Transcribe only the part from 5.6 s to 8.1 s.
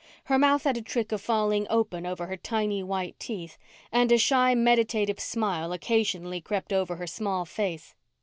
occasionally crept over her small face.